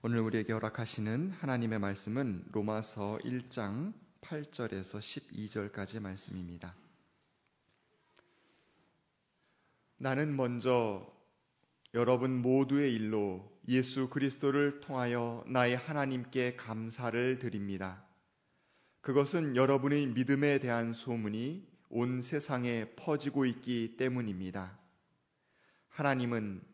오늘 0.00 0.20
우리에게 0.20 0.52
허락하시는 0.52 1.32
하나님의 1.40 1.80
말씀은 1.80 2.44
로마서 2.52 3.18
1장 3.24 3.92
8절에서 4.20 5.00
12절까지 5.00 5.98
말씀입니다. 5.98 6.76
나는 9.96 10.36
먼저 10.36 11.04
여러분 11.94 12.40
모두의 12.40 12.94
일로 12.94 13.50
예수 13.66 14.08
그리스도를 14.08 14.78
통하여 14.78 15.42
나의 15.48 15.76
하나님께 15.76 16.54
감사를 16.54 17.40
드립니다. 17.40 18.04
그것은 19.00 19.56
여러분의 19.56 20.06
믿음에 20.06 20.60
대한 20.60 20.92
소문이 20.92 21.66
온 21.88 22.22
세상에 22.22 22.84
퍼지고 22.94 23.46
있기 23.46 23.96
때문입니다. 23.96 24.78
하나님은 25.88 26.67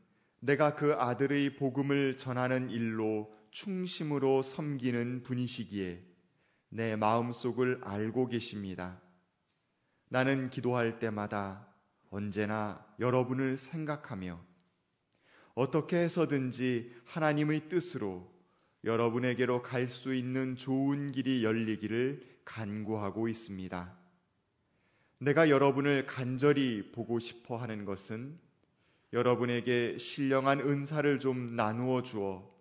내가 0.45 0.75
그 0.75 0.93
아들의 0.93 1.57
복음을 1.57 2.19
전하는 2.19 2.69
일로 2.69 3.35
충심으로 3.51 4.43
섬기는 4.43 5.23
분이시기에 5.23 6.05
내 6.69 6.97
마음속을 6.97 7.81
알고 7.83 8.29
계십니다. 8.29 9.01
나는 10.11 10.51
기도할 10.51 10.99
때마다 10.99 11.67
언제나 12.11 12.85
여러분을 13.01 13.57
생각하며 13.57 14.39
어떻게 15.55 15.97
해서든지 15.97 16.95
하나님의 17.07 17.71
뜻으로 17.71 18.31
여러분에게로 18.85 19.63
갈 19.63 19.89
수 19.89 20.13
있는 20.15 20.57
좋은 20.57 21.11
길이 21.11 21.43
열리기를 21.43 22.21
간구하고 22.45 23.29
있습니다. 23.29 23.97
내가 25.21 25.49
여러분을 25.49 26.05
간절히 26.05 26.93
보고 26.93 27.19
싶어 27.19 27.57
하는 27.57 27.87
것은 27.87 28.45
여러분에게 29.15 29.97
신령한 29.97 30.59
은사를 30.59 31.21
좀 31.21 31.55
나누어 31.55 32.03
주어 32.03 32.53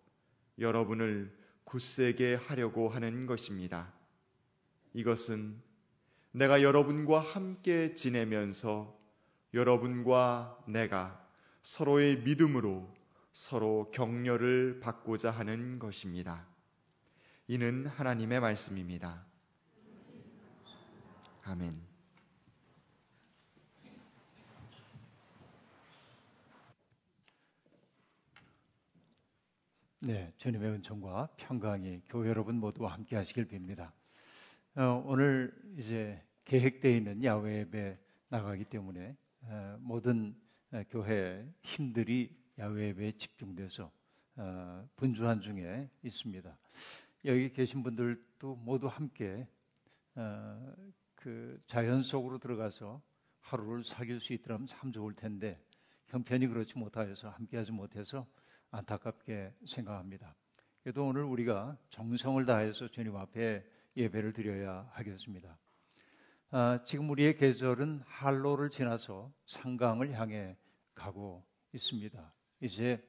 여러분을 0.59 1.35
굳세게 1.63 2.35
하려고 2.35 2.89
하는 2.89 3.25
것입니다. 3.25 3.91
이것은 4.93 5.59
내가 6.31 6.61
여러분과 6.61 7.19
함께 7.19 7.95
지내면서 7.95 8.95
여러분과 9.55 10.63
내가 10.67 11.27
서로의 11.63 12.17
믿음으로 12.19 12.87
서로 13.31 13.89
격려를 13.91 14.79
받고자 14.79 15.31
하는 15.31 15.79
것입니다. 15.79 16.45
이는 17.47 17.87
하나님의 17.87 18.39
말씀입니다. 18.39 19.25
아멘. 21.45 21.92
네, 30.05 30.33
주님의 30.35 30.69
은총과 30.69 31.29
평강이 31.37 32.01
교회 32.09 32.27
여러분 32.27 32.59
모두와 32.59 32.91
함께 32.91 33.15
하시길 33.15 33.47
빕니다. 33.47 33.93
어, 34.75 35.01
오늘 35.05 35.57
이제 35.77 36.21
계획되어 36.43 36.91
있는 36.93 37.23
야외 37.23 37.59
예배 37.59 37.97
나가기 38.27 38.65
때문에 38.65 39.15
어, 39.43 39.77
모든 39.79 40.35
어, 40.73 40.83
교회 40.89 41.49
힘들이 41.61 42.37
야외 42.59 42.87
예배에 42.87 43.13
집중돼서 43.13 43.89
어, 44.35 44.89
분주한 44.97 45.39
중에 45.39 45.89
있습니다. 46.03 46.57
여기 47.23 47.53
계신 47.53 47.81
분들도 47.81 48.57
모두 48.57 48.87
함께 48.87 49.47
어, 50.15 50.75
그 51.15 51.61
자연 51.65 52.03
속으로 52.03 52.39
들어가서 52.39 53.01
하루를 53.39 53.85
사귈 53.85 54.19
수 54.19 54.33
있더라면 54.33 54.67
참 54.67 54.91
좋을 54.91 55.13
텐데 55.13 55.63
형편이 56.07 56.47
그렇지 56.47 56.77
못하여서 56.77 57.29
함께하지 57.29 57.71
못해서 57.71 58.27
안타깝게 58.73 59.53
생각합니다. 59.67 60.35
그래도 60.81 61.05
오늘 61.05 61.23
우리가 61.23 61.77
정성을 61.91 62.43
다해서 62.45 62.87
주님 62.87 63.15
앞에 63.15 63.63
예배를 63.95 64.33
드려야 64.33 64.89
하겠습니다. 64.93 65.57
아, 66.49 66.79
지금 66.83 67.09
우리의 67.11 67.37
계절은 67.37 68.01
한로를 68.05 68.71
지나서 68.71 69.31
상강을 69.45 70.13
향해 70.13 70.57
가고 70.95 71.45
있습니다. 71.71 72.33
이제 72.61 73.07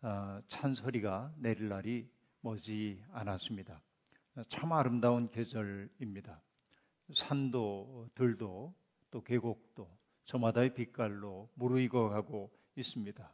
아, 0.00 0.40
찬소리가 0.48 1.34
내릴 1.36 1.68
날이 1.68 2.08
머지 2.40 3.04
않았습니다. 3.12 3.82
참 4.48 4.72
아름다운 4.72 5.30
계절입니다. 5.30 6.40
산도, 7.12 8.08
들도, 8.14 8.74
또 9.10 9.22
계곡도 9.22 9.90
저마다의 10.24 10.72
빛깔로 10.72 11.50
무르익어 11.54 12.08
가고 12.08 12.50
있습니다. 12.76 13.30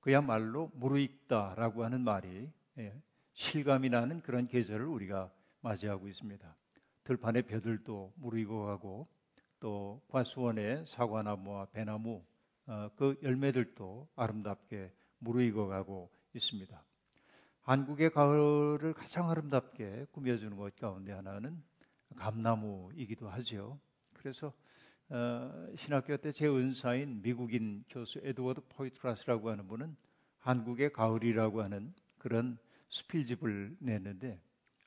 그야말로 0.00 0.70
무르익다라고 0.74 1.84
하는 1.84 2.02
말이 2.02 2.50
예, 2.78 2.94
실감이 3.32 3.90
나는 3.90 4.20
그런 4.22 4.46
계절을 4.46 4.86
우리가 4.86 5.30
맞이하고 5.60 6.08
있습니다. 6.08 6.56
들판의 7.04 7.42
벼들도 7.42 8.14
무르익어 8.16 8.64
가고 8.66 9.08
또 9.60 10.02
과수원의 10.08 10.86
사과나무와 10.86 11.66
배나무 11.66 12.24
어, 12.66 12.90
그 12.96 13.18
열매들도 13.22 14.08
아름답게 14.14 14.92
무르익어 15.18 15.66
가고 15.66 16.10
있습니다. 16.34 16.84
한국의 17.62 18.10
가을을 18.10 18.94
가장 18.94 19.30
아름답게 19.30 20.06
꾸며주는 20.12 20.56
것 20.56 20.74
가운데 20.76 21.12
하나는 21.12 21.62
감나무이기도 22.16 23.28
하죠. 23.28 23.78
그래서 24.14 24.52
어, 25.10 25.66
신학교 25.76 26.16
때 26.18 26.32
제 26.32 26.46
은사인 26.46 27.22
미국인 27.22 27.82
교수 27.88 28.20
에드워드 28.22 28.60
포이트라스라고 28.68 29.50
하는 29.50 29.66
분은 29.66 29.96
한국의 30.40 30.92
가을이라고 30.92 31.62
하는 31.62 31.94
그런 32.18 32.58
수필집을 32.88 33.76
냈는데 33.80 34.38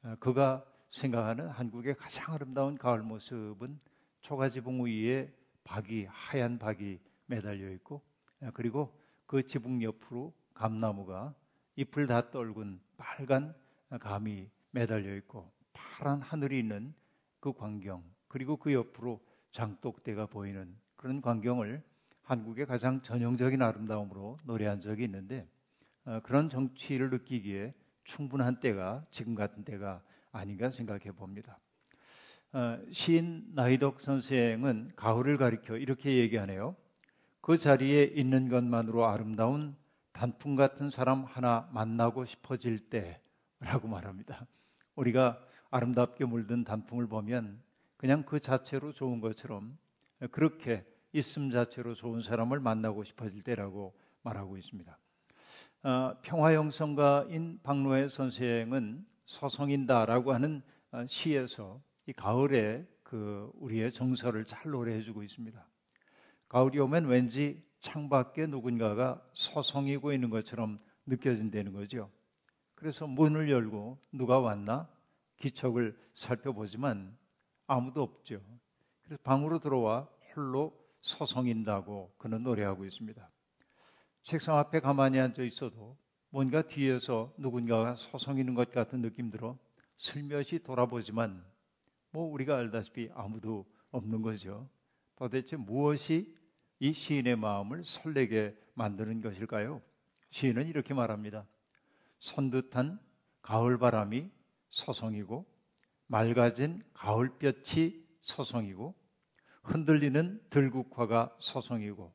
어, 0.04 0.16
그가 0.20 0.64
생각하는 0.92 1.48
한국의 1.48 1.96
가장 1.96 2.36
아름다운 2.36 2.78
가을 2.78 3.02
모습은 3.02 3.80
초가지붕 4.22 4.86
위에 4.86 5.34
박이 5.64 6.06
하얀 6.10 6.60
박이 6.60 7.00
매달려 7.26 7.72
있고 7.72 8.02
어, 8.42 8.50
그리고 8.54 8.96
그 9.26 9.42
지붕 9.42 9.82
옆으로 9.82 10.34
감나무가 10.54 11.34
잎을 11.78 12.06
다 12.06 12.30
떨군 12.30 12.80
빨간 12.96 13.56
감이 14.00 14.48
매달려 14.70 15.16
있고 15.16 15.52
파란 15.74 16.22
하늘이 16.22 16.60
있는 16.60 16.94
그 17.40 17.54
광경 17.54 18.04
그리고 18.28 18.58
그 18.58 18.72
옆으로 18.72 19.20
장독대가 19.52 20.26
보이는 20.26 20.76
그런 20.96 21.22
광경을 21.22 21.84
한국의 22.24 22.66
가장 22.66 23.02
전형적인 23.02 23.62
아름다움으로 23.62 24.38
노래한 24.46 24.82
적이 24.82 25.06
있는데 25.06 25.48
어, 26.06 26.20
그런 26.24 26.50
정치를 26.50 27.10
느끼기에 27.10 27.74
충분한 28.04 28.60
때가 28.60 29.06
지금 29.12 29.36
같은 29.36 29.64
때가 29.64 30.02
아닌가 30.32 30.72
생각해 30.72 31.12
봅니다. 31.12 31.60
어, 32.54 32.80
시인 32.92 33.46
나이덕 33.54 34.02
선생은 34.02 34.94
가을을 34.96 35.38
가리켜 35.38 35.78
이렇게 35.78 36.18
얘기하네요. 36.18 36.76
그 37.42 37.58
자리에 37.58 38.04
있는 38.04 38.50
것만으로 38.50 39.06
아름다운 39.06 39.76
단풍 40.12 40.56
같은 40.56 40.90
사람 40.90 41.24
하나 41.24 41.70
만나고 41.74 42.26
싶어질 42.26 42.90
때라고 42.90 43.88
말합니다. 43.88 44.46
우리가 44.96 45.40
아름답게 45.70 46.26
물든 46.26 46.64
단풍을 46.64 47.08
보면 47.08 47.62
그냥 48.02 48.24
그 48.24 48.40
자체로 48.40 48.92
좋은 48.92 49.22
것처럼 49.22 49.78
그렇게 50.32 50.84
있음 51.14 51.52
자체로 51.52 51.94
좋은 51.94 52.24
사람을 52.24 52.60
만나고 52.60 53.04
싶어질 53.04 53.44
때라고 53.44 53.96
말하고 54.24 54.58
있습니다. 54.58 54.98
어, 55.84 56.16
평화영성가인 56.24 57.60
박노해 57.62 58.10
선생은 58.10 59.06
서성인다라고 59.28 60.34
하는 60.34 60.64
어, 60.92 61.06
시에서 61.06 61.80
이 62.08 62.14
가을에 62.14 62.88
그 63.04 63.52
우리의 63.54 63.92
정서를 63.92 64.46
잘 64.46 64.72
노래해주고 64.72 65.22
있습니다. 65.22 65.64
가을이 66.50 66.80
오면 66.80 67.06
왠지 67.06 67.64
창밖에 67.82 68.48
누군가가 68.48 69.24
서성이고 69.34 70.12
있는 70.12 70.32
것처럼 70.32 70.80
느껴진다는 71.06 71.72
거죠. 71.72 72.10
그래서 72.74 73.06
문을 73.06 73.52
열고 73.52 74.00
누가 74.12 74.40
왔나 74.40 74.90
기척을 75.38 75.96
살펴보지만 76.16 77.21
아무도 77.72 78.04
없죠. 78.04 78.42
그래서 79.04 79.22
방으로 79.24 79.60
들어와 79.60 80.10
홀로 80.36 80.78
서성인다고 81.02 82.14
그는 82.18 82.44
노래하고 82.44 82.84
있습니다. 82.84 83.30
책상 84.24 84.58
앞에 84.58 84.82
가만히 84.82 85.20
앉아 85.20 85.42
있어도 85.44 85.98
뭔가 86.32 86.64
뒤에서 86.64 87.34
누군가가 87.38 87.96
서성이는 87.96 88.56
것 88.56 88.72
같은 88.72 89.02
느낌 89.02 89.32
들어 89.32 89.58
슬며시 89.96 90.64
돌아보지만 90.64 91.46
뭐 92.12 92.30
우리가 92.30 92.58
알다시피 92.58 93.10
아무도 93.14 93.66
없는 93.92 94.22
거죠. 94.22 94.70
도대체 95.16 95.56
무엇이 95.56 96.36
이 96.80 96.92
시인의 96.92 97.38
마음을 97.38 97.86
설레게 97.86 98.54
만드는 98.74 99.22
것일까요? 99.22 99.82
시인은 100.32 100.68
이렇게 100.68 100.94
말합니다. 100.94 101.46
선듯한 102.20 103.00
가을 103.42 103.78
바람이 103.78 104.30
서성이고 104.72 105.46
맑아진 106.12 106.84
가을볕이 106.94 108.06
서성이고 108.20 108.94
흔들리는 109.64 110.42
들국화가 110.50 111.34
서성이고 111.40 112.14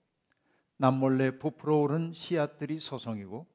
남몰래 0.76 1.38
부풀어 1.38 1.78
오른 1.78 2.12
씨앗들이 2.12 2.78
서성이고 2.78 3.46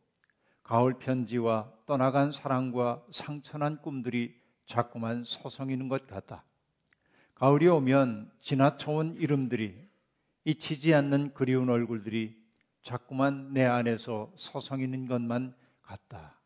가을 0.64 0.98
편지와 0.98 1.72
떠나간 1.86 2.32
사랑과 2.32 3.06
상처난 3.12 3.84
꿈들이 3.84 4.36
자꾸만 4.66 5.26
서성이는 5.26 5.90
것 5.90 6.08
같다. 6.08 6.44
가을이 7.36 7.68
오면 7.68 8.32
지나쳐온 8.40 9.18
이름들이 9.18 9.88
잊히지 10.46 10.96
않는 10.96 11.36
그리운 11.36 11.70
얼굴들이 11.70 12.36
자꾸만 12.82 13.54
내 13.54 13.64
안에서 13.66 14.34
서성이는 14.38 15.06
것만 15.06 15.54
같다. 15.84 16.40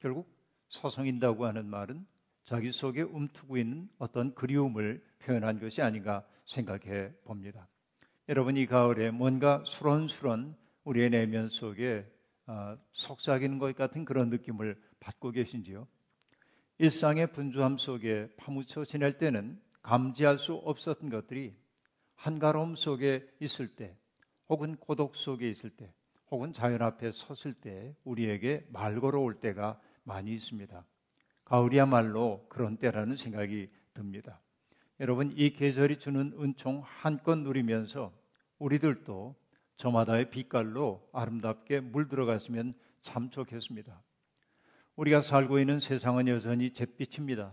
결국 0.00 0.28
서성인다고 0.68 1.46
하는 1.46 1.64
말은 1.64 2.06
자기 2.48 2.72
속에 2.72 3.02
움트고 3.02 3.58
있는 3.58 3.90
어떤 3.98 4.34
그리움을 4.34 5.04
표현한 5.18 5.60
것이 5.60 5.82
아닌가 5.82 6.26
생각해 6.46 7.12
봅니다. 7.24 7.68
여러분 8.26 8.56
이 8.56 8.64
가을에 8.64 9.10
뭔가 9.10 9.62
수런수런 9.66 10.56
우리의 10.84 11.10
내면 11.10 11.50
속에 11.50 12.10
어, 12.46 12.78
속삭이는 12.92 13.58
것 13.58 13.76
같은 13.76 14.06
그런 14.06 14.30
느낌을 14.30 14.80
받고 14.98 15.32
계신지요? 15.32 15.86
일상의 16.78 17.32
분주함 17.32 17.76
속에 17.76 18.30
파묻혀 18.38 18.86
지낼 18.86 19.18
때는 19.18 19.60
감지할 19.82 20.38
수 20.38 20.54
없었던 20.54 21.10
것들이 21.10 21.54
한가로움 22.14 22.76
속에 22.76 23.28
있을 23.40 23.68
때, 23.76 23.94
혹은 24.48 24.76
고독 24.76 25.16
속에 25.16 25.50
있을 25.50 25.68
때, 25.68 25.92
혹은 26.30 26.54
자연 26.54 26.80
앞에 26.80 27.12
섰을 27.12 27.52
때 27.52 27.94
우리에게 28.04 28.66
말 28.72 29.00
걸어올 29.00 29.38
때가 29.38 29.78
많이 30.04 30.32
있습니다. 30.32 30.86
가을이야말로 31.48 32.44
그런 32.48 32.76
때라는 32.76 33.16
생각이 33.16 33.70
듭니다. 33.94 34.40
여러분, 35.00 35.32
이 35.34 35.50
계절이 35.50 35.98
주는 35.98 36.34
은총 36.38 36.82
한껏 36.84 37.38
누리면서 37.38 38.12
우리들도 38.58 39.34
저마다의 39.76 40.30
빛깔로 40.30 41.08
아름답게 41.12 41.80
물들어갔으면 41.80 42.74
참 43.00 43.30
좋겠습니다. 43.30 44.02
우리가 44.96 45.22
살고 45.22 45.58
있는 45.58 45.80
세상은 45.80 46.28
여전히 46.28 46.72
잿빛입니다. 46.72 47.52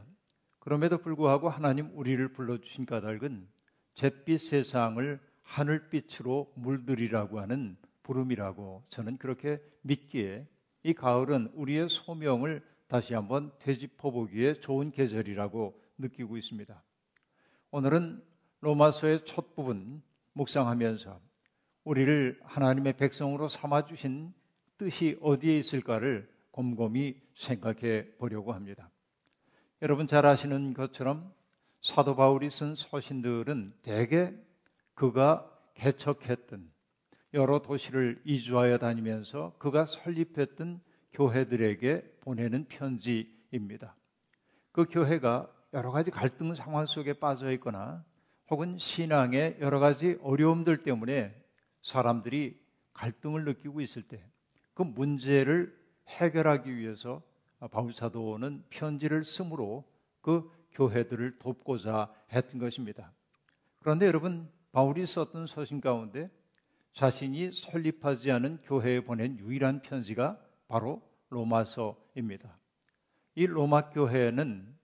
그럼에도 0.60 0.98
불구하고 0.98 1.48
하나님 1.48 1.92
우리를 1.94 2.28
불러주신 2.34 2.86
까닭은 2.86 3.48
잿빛 3.94 4.42
세상을 4.42 5.20
하늘빛으로 5.44 6.52
물들이라고 6.56 7.40
하는 7.40 7.78
부름이라고 8.04 8.84
저는 8.90 9.18
그렇게 9.18 9.62
믿기에 9.84 10.48
이 10.84 10.94
가을은 10.94 11.52
우리의 11.54 11.88
소명을 11.88 12.64
다시 12.88 13.14
한번 13.14 13.52
되짚어 13.60 14.12
보기에 14.12 14.56
좋은 14.56 14.92
계절이라고 14.92 15.82
느끼고 15.98 16.38
있습니다. 16.38 16.84
오늘은 17.72 18.24
로마서의 18.62 19.26
첫 19.26 19.56
부분 19.56 20.02
묵상하면서 20.34 21.20
우리를 21.84 22.40
하나님의 22.44 22.94
백성으로 22.98 23.48
삼아 23.48 23.86
주신 23.86 24.34
뜻이 24.78 25.18
어디에 25.22 25.58
있을까를 25.60 26.30
곰곰이 26.52 27.16
생각해 27.36 28.16
보려고 28.18 28.54
합니다. 28.54 28.90
여러분 29.82 30.08
잘 30.08 30.26
아시는 30.26 30.74
것처럼 30.74 31.34
사도 31.82 32.16
바울이 32.16 32.50
쓴 32.50 32.76
서신들은 32.76 33.74
대개 33.82 34.34
그가 34.94 35.52
개척했던 35.76 36.72
여러 37.34 37.60
도시를 37.60 38.22
이주하여 38.24 38.78
다니면서 38.78 39.54
그가 39.60 39.86
설립했던 39.86 40.82
교회들에게 41.16 42.18
보내는 42.22 42.66
편지입니다. 42.68 43.96
그 44.72 44.86
교회가 44.86 45.52
여러 45.74 45.92
가지 45.92 46.12
갈등 46.12 46.54
상황 46.54 46.86
속에 46.86 47.14
빠져 47.14 47.52
있거나 47.54 48.06
혹은 48.50 48.78
신앙의 48.78 49.58
여러 49.60 49.80
가지 49.80 50.20
어려움들 50.22 50.84
때문에 50.84 51.36
사람들이 51.82 52.64
갈등을 52.94 53.44
느끼고 53.46 53.82
있을 53.82 54.04
때 54.04 54.24
그 54.76 54.84
문제를 54.84 55.76
해결하기 56.08 56.76
위해서 56.78 57.24
바울 57.72 57.94
사도는 57.94 58.66
편지를 58.70 59.24
쓰므로 59.24 59.90
그 60.22 60.52
교회들을 60.74 61.40
돕고자 61.40 62.14
했던 62.32 62.60
것입니다. 62.60 63.12
그런데 63.80 64.06
여러분 64.06 64.50
바울이 64.74 65.06
썼던 65.06 65.48
서신 65.48 65.80
가운데 65.80 66.30
자신이 66.94 67.54
설립하지 67.54 68.32
않은 68.32 68.60
교회에 68.64 69.00
보낸 69.00 69.40
유일한 69.40 69.82
편지가 69.82 70.38
바로 70.68 71.02
로마서입니다. 71.30 72.58
이 73.36 73.46
로마 73.46 73.90
교회는 73.90 74.76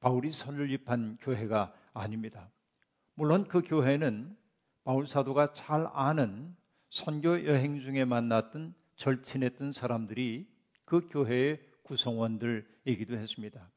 바울이 0.00 0.32
설립한 0.32 1.18
교회가 1.20 1.74
아닙니다. 1.92 2.50
물론 3.14 3.48
그 3.48 3.62
교회는 3.62 4.36
바울 4.84 5.06
사도가 5.06 5.52
잘 5.52 5.88
아는 5.92 6.56
선교 6.88 7.44
여행 7.46 7.80
중에 7.80 8.04
만났던 8.04 8.74
절친했던 8.96 9.72
사람들이 9.72 10.48
그 10.84 11.08
교회의 11.10 11.60
구성원들이기도 11.82 13.16
했습니다. 13.16 13.70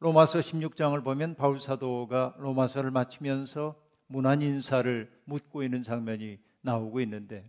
로마서 0.00 0.40
16장을 0.40 1.02
보면 1.04 1.36
바울 1.36 1.60
사도가 1.60 2.36
로마서를 2.38 2.90
마치면서 2.90 3.80
문안 4.06 4.42
인사를 4.42 5.10
묻고 5.24 5.62
있는 5.62 5.82
장면이 5.82 6.38
나오고 6.62 7.00
있는데 7.02 7.48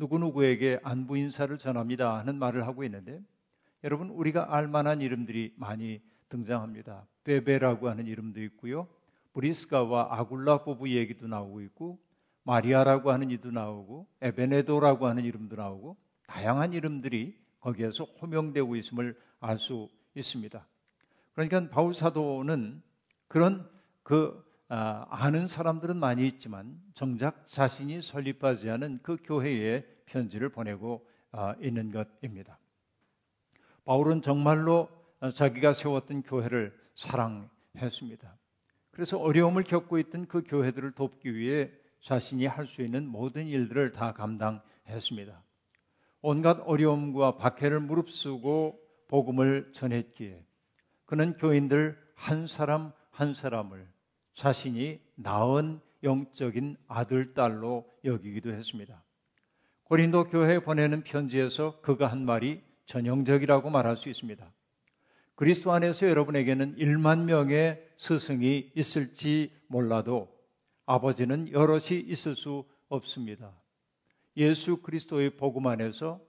누구누구에게 0.00 0.80
안부 0.82 1.18
인사를 1.18 1.56
전합니다 1.58 2.18
하는 2.18 2.36
말을 2.36 2.66
하고 2.66 2.84
있는데 2.84 3.20
여러분 3.84 4.08
우리가 4.10 4.54
알 4.54 4.66
만한 4.66 5.00
이름들이 5.00 5.54
많이 5.56 6.00
등장합니다. 6.30 7.06
베베라고 7.24 7.88
하는 7.88 8.06
이름도 8.06 8.42
있고요. 8.44 8.88
브리스가와 9.34 10.08
아굴라 10.18 10.64
부부 10.64 10.88
얘기도 10.90 11.28
나오고 11.28 11.60
있고 11.62 11.98
마리아라고 12.44 13.12
하는 13.12 13.30
이도 13.30 13.50
나오고 13.50 14.06
에베네도라고 14.22 15.06
하는 15.06 15.24
이름도 15.24 15.56
나오고 15.56 15.96
다양한 16.26 16.72
이름들이 16.72 17.38
거기에서 17.60 18.04
호명되고 18.04 18.76
있음을 18.76 19.16
알 19.40 19.58
수 19.58 19.88
있습니다. 20.14 20.66
그러니까 21.34 21.68
바울 21.70 21.94
사도는 21.94 22.82
그런 23.28 23.68
그 24.02 24.44
아, 24.72 25.04
아는 25.10 25.48
사람들은 25.48 25.96
많이 25.96 26.28
있지만 26.28 26.80
정작 26.94 27.44
자신이 27.48 28.02
설립하지 28.02 28.70
않은 28.70 29.00
그 29.02 29.16
교회에 29.24 29.84
편지를 30.06 30.48
보내고 30.48 31.04
아, 31.32 31.56
있는 31.60 31.90
것입니다. 31.90 32.56
바울은 33.84 34.22
정말로 34.22 34.88
자기가 35.34 35.72
세웠던 35.72 36.22
교회를 36.22 36.72
사랑했습니다. 36.94 38.38
그래서 38.92 39.18
어려움을 39.18 39.64
겪고 39.64 39.98
있던 39.98 40.26
그 40.28 40.44
교회들을 40.46 40.92
돕기 40.92 41.34
위해 41.34 41.72
자신이 42.02 42.46
할 42.46 42.68
수 42.68 42.80
있는 42.82 43.08
모든 43.08 43.46
일들을 43.46 43.90
다 43.92 44.12
감당했습니다. 44.12 45.42
온갖 46.22 46.60
어려움과 46.64 47.38
박해를 47.38 47.80
무릅쓰고 47.80 48.80
복음을 49.08 49.72
전했기에 49.74 50.44
그는 51.06 51.36
교인들 51.38 51.98
한 52.14 52.46
사람 52.46 52.92
한 53.10 53.34
사람을 53.34 53.88
자신이 54.34 55.00
낳은 55.16 55.80
영적인 56.02 56.76
아들, 56.86 57.34
딸로 57.34 57.86
여기기도 58.04 58.52
했습니다. 58.52 59.04
고린도 59.84 60.24
교회에 60.28 60.60
보내는 60.60 61.02
편지에서 61.02 61.80
그가 61.80 62.06
한 62.06 62.24
말이 62.24 62.62
전형적이라고 62.86 63.70
말할 63.70 63.96
수 63.96 64.08
있습니다. 64.08 64.52
그리스도 65.34 65.72
안에서 65.72 66.08
여러분에게는 66.08 66.76
1만 66.76 67.24
명의 67.24 67.82
스승이 67.96 68.72
있을지 68.74 69.52
몰라도 69.68 70.28
아버지는 70.86 71.50
여럿이 71.50 72.00
있을 72.00 72.36
수 72.36 72.64
없습니다. 72.88 73.52
예수 74.36 74.78
그리스도의 74.78 75.36
복음 75.36 75.66
안에서 75.66 76.20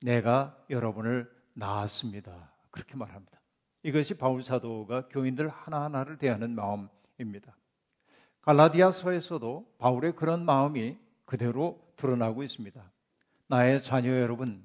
내가 0.00 0.56
여러분을 0.70 1.30
낳았습니다. 1.54 2.52
그렇게 2.70 2.96
말합니다. 2.96 3.39
이것이 3.82 4.14
바울 4.14 4.42
사도가 4.42 5.08
교인들 5.08 5.48
하나하나를 5.48 6.18
대하는 6.18 6.54
마음입니다. 6.54 7.56
갈라디아서에서도 8.42 9.74
바울의 9.78 10.16
그런 10.16 10.44
마음이 10.44 10.96
그대로 11.24 11.80
드러나고 11.96 12.42
있습니다. 12.42 12.82
나의 13.46 13.82
자녀 13.82 14.18
여러분, 14.20 14.62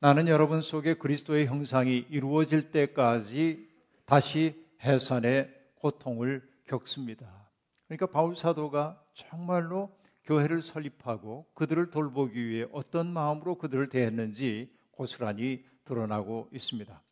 나는 0.00 0.28
여러분 0.28 0.60
속에 0.60 0.94
그리스도의 0.94 1.46
형상이 1.46 2.06
이루어질 2.10 2.70
때까지 2.70 3.68
다시 4.04 4.64
해산의 4.82 5.52
고통을 5.76 6.42
겪습니다. 6.66 7.26
그러니까 7.86 8.06
바울 8.06 8.36
사도가 8.36 9.02
정말로 9.14 9.90
교회를 10.24 10.62
설립하고 10.62 11.46
그들을 11.54 11.90
돌보기 11.90 12.46
위해 12.46 12.66
어떤 12.72 13.12
마음으로 13.12 13.56
그들을 13.56 13.88
대했는지 13.88 14.74
고스란히 14.90 15.64
드러나고 15.84 16.48
있습니다. 16.52 17.03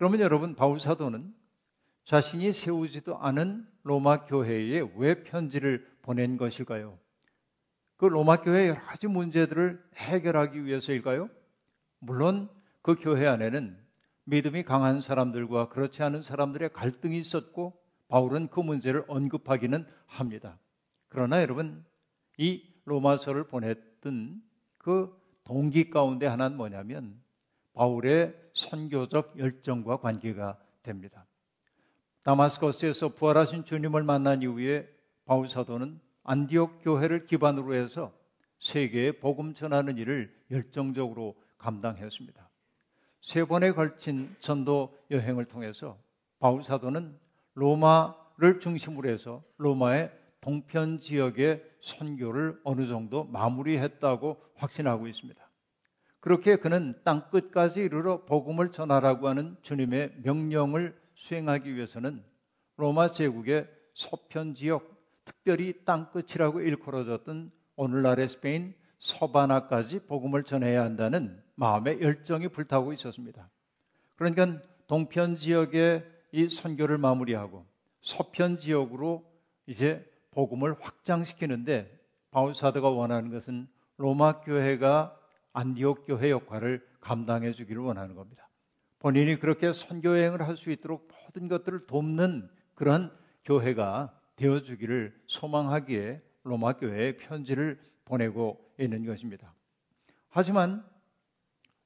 그러면 0.00 0.20
여러분 0.20 0.54
바울 0.54 0.80
사도는 0.80 1.30
자신이 2.06 2.54
세우지도 2.54 3.18
않은 3.18 3.68
로마 3.82 4.24
교회에 4.24 4.90
왜 4.96 5.22
편지를 5.22 5.86
보낸 6.00 6.38
것일까요? 6.38 6.98
그 7.98 8.06
로마 8.06 8.40
교회의 8.40 8.70
여러 8.70 8.80
가지 8.80 9.08
문제들을 9.08 9.84
해결하기 9.96 10.64
위해서일까요? 10.64 11.28
물론 11.98 12.48
그 12.80 12.94
교회 12.94 13.26
안에는 13.26 13.76
믿음이 14.24 14.62
강한 14.62 15.02
사람들과 15.02 15.68
그렇지 15.68 16.02
않은 16.02 16.22
사람들의 16.22 16.72
갈등이 16.72 17.18
있었고 17.18 17.78
바울은 18.08 18.48
그 18.48 18.60
문제를 18.60 19.04
언급하기는 19.06 19.84
합니다. 20.06 20.58
그러나 21.10 21.42
여러분 21.42 21.84
이 22.38 22.64
로마서를 22.86 23.48
보냈던 23.48 24.42
그 24.78 25.14
동기 25.44 25.90
가운데 25.90 26.24
하나는 26.24 26.56
뭐냐면 26.56 27.20
바울의 27.80 28.34
선교적 28.52 29.38
열정과 29.38 30.00
관계가 30.00 30.58
됩니다. 30.82 31.24
다마스커스에서 32.24 33.14
부활하신 33.14 33.64
주님을 33.64 34.02
만난 34.02 34.42
이후에 34.42 34.86
바울 35.24 35.48
사도는 35.48 35.98
안디옥 36.22 36.82
교회를 36.82 37.24
기반으로 37.24 37.72
해서 37.72 38.12
세계에 38.58 39.12
복음 39.12 39.54
전하는 39.54 39.96
일을 39.96 40.30
열정적으로 40.50 41.34
감당했습니다. 41.56 42.50
세 43.22 43.46
번에 43.46 43.72
걸친 43.72 44.36
전도 44.40 44.94
여행을 45.10 45.46
통해서 45.46 45.96
바울 46.38 46.62
사도는 46.62 47.18
로마를 47.54 48.60
중심으로 48.60 49.08
해서 49.08 49.42
로마의 49.56 50.12
동편 50.42 51.00
지역의 51.00 51.64
선교를 51.80 52.60
어느 52.62 52.86
정도 52.86 53.24
마무리했다고 53.24 54.36
확신하고 54.56 55.06
있습니다. 55.06 55.49
그렇게 56.20 56.56
그는 56.56 56.94
땅 57.02 57.28
끝까지 57.30 57.80
이르러 57.80 58.24
복음을 58.24 58.72
전하라고 58.72 59.28
하는 59.28 59.56
주님의 59.62 60.16
명령을 60.22 60.98
수행하기 61.14 61.74
위해서는 61.74 62.22
로마 62.76 63.10
제국의 63.12 63.68
서편 63.94 64.54
지역, 64.54 65.00
특별히 65.24 65.84
땅 65.84 66.10
끝이라고 66.10 66.60
일컬어졌던 66.60 67.50
오늘날의 67.76 68.28
스페인 68.28 68.74
서바나까지 68.98 70.00
복음을 70.00 70.44
전해야 70.44 70.82
한다는 70.82 71.42
마음의 71.54 72.00
열정이 72.00 72.48
불타고 72.48 72.92
있었습니다. 72.92 73.48
그러니까 74.16 74.60
동편 74.86 75.36
지역의 75.36 76.04
이 76.32 76.48
선교를 76.48 76.98
마무리하고 76.98 77.66
서편 78.02 78.58
지역으로 78.58 79.24
이제 79.66 80.06
복음을 80.30 80.76
확장시키는데 80.80 81.98
바울 82.30 82.54
사도가 82.54 82.90
원하는 82.90 83.30
것은 83.30 83.68
로마 83.96 84.40
교회가 84.40 85.19
안디옥 85.52 86.06
교회 86.06 86.30
역할을 86.30 86.86
감당해 87.00 87.52
주기를 87.52 87.82
원하는 87.82 88.14
겁니다. 88.14 88.48
본인이 88.98 89.38
그렇게 89.38 89.72
선교 89.72 90.10
여행을 90.10 90.42
할 90.46 90.56
수 90.56 90.70
있도록 90.70 91.08
모든 91.24 91.48
것들을 91.48 91.86
돕는 91.86 92.50
그러한 92.74 93.10
교회가 93.44 94.14
되어 94.36 94.62
주기를 94.62 95.18
소망하기에 95.26 96.22
로마 96.44 96.74
교회에 96.74 97.16
편지를 97.16 97.80
보내고 98.04 98.72
있는 98.78 99.04
것입니다. 99.04 99.54
하지만 100.28 100.84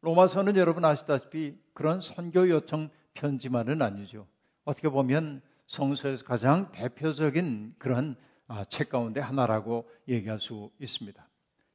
로마서는 0.01 0.57
여러분 0.57 0.85
아시다시피 0.85 1.59
그런 1.73 2.01
선교 2.01 2.49
요청 2.49 2.91
편지만은 3.15 3.81
아니죠. 3.81 4.27
어떻게 4.65 4.89
보면 4.89 5.43
성서에서 5.67 6.25
가장 6.25 6.71
대표적인 6.73 7.75
그런 7.79 8.17
아, 8.47 8.65
책 8.65 8.91
가운데 8.91 9.21
하나라고 9.21 9.89
얘기할 10.07 10.39
수 10.39 10.71
있습니다. 10.79 11.27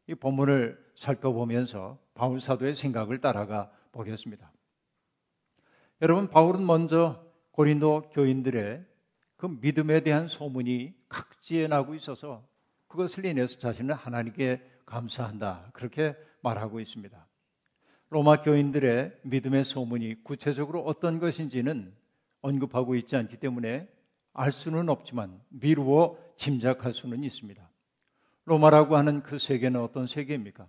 이 0.09 0.15
본문을 0.15 0.75
살펴보면서 0.95 1.99
바울 2.15 2.41
사도의 2.41 2.73
생각을 2.73 3.21
따라가 3.21 3.71
보겠습니다. 3.91 4.51
여러분 6.01 6.29
바울은 6.29 6.65
먼저 6.65 7.23
고린도 7.51 8.09
교인들의 8.13 8.83
그 9.37 9.45
믿음에 9.61 9.99
대한 9.99 10.27
소문이 10.27 10.95
각지에 11.09 11.67
나고 11.67 11.93
있어서 11.93 12.43
그것을 12.87 13.25
인해서 13.25 13.59
자신은 13.59 13.93
하나님께 13.93 14.63
감사한다. 14.87 15.69
그렇게 15.73 16.15
말하고 16.41 16.79
있습니다. 16.79 17.27
로마 18.09 18.41
교인들의 18.41 19.19
믿음의 19.21 19.63
소문이 19.63 20.23
구체적으로 20.23 20.83
어떤 20.85 21.19
것인지는 21.19 21.93
언급하고 22.41 22.95
있지 22.95 23.15
않기 23.15 23.37
때문에 23.37 23.87
알 24.33 24.51
수는 24.51 24.89
없지만 24.89 25.39
미루어 25.49 26.17
짐작할 26.35 26.95
수는 26.95 27.23
있습니다. 27.23 27.68
로마라고 28.49 28.97
하는 28.97 29.21
그 29.21 29.37
세계는 29.37 29.79
어떤 29.79 30.07
세계입니까? 30.07 30.67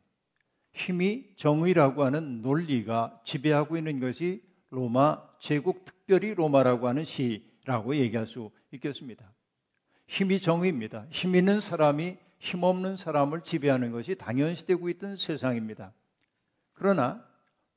힘이 0.72 1.24
정의라고 1.36 2.04
하는 2.04 2.42
논리가 2.42 3.20
지배하고 3.24 3.78
있는 3.78 4.00
것이 4.00 4.42
로마 4.68 5.18
제국 5.40 5.86
특별히 5.86 6.34
로마라고 6.34 6.88
하는 6.88 7.04
시라고 7.04 7.96
얘기할 7.96 8.26
수 8.26 8.50
있겠습니다. 8.72 9.32
힘이 10.06 10.40
정의입니다. 10.40 11.06
힘 11.10 11.34
있는 11.34 11.60
사람이 11.60 12.18
힘 12.38 12.62
없는 12.62 12.98
사람을 12.98 13.42
지배하는 13.42 13.92
것이 13.92 14.14
당연시되고 14.14 14.88
있던 14.90 15.16
세상입니다. 15.16 15.92
그러나 16.74 17.24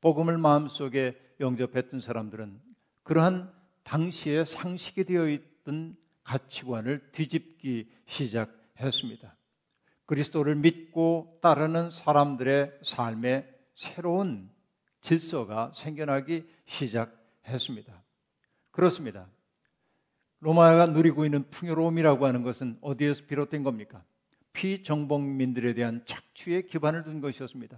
복음을 0.01 0.37
마음속에 0.37 1.17
영접했던 1.39 2.01
사람들은 2.01 2.59
그러한 3.03 3.51
당시에 3.83 4.43
상식이 4.43 5.05
되어 5.05 5.29
있던 5.29 5.95
가치관을 6.23 7.09
뒤집기 7.11 7.89
시작했습니다. 8.05 9.35
그리스도를 10.05 10.55
믿고 10.55 11.39
따르는 11.41 11.91
사람들의 11.91 12.79
삶에 12.83 13.47
새로운 13.75 14.49
질서가 15.01 15.71
생겨나기 15.75 16.45
시작했습니다. 16.65 18.03
그렇습니다. 18.71 19.27
로마가 20.39 20.87
누리고 20.87 21.25
있는 21.25 21.49
풍요로움이라고 21.49 22.25
하는 22.25 22.43
것은 22.43 22.77
어디에서 22.81 23.25
비롯된 23.27 23.63
겁니까? 23.63 24.03
피정복민들에 24.53 25.73
대한 25.73 26.03
착취에 26.05 26.63
기반을 26.63 27.03
둔 27.03 27.21
것이었습니다. 27.21 27.77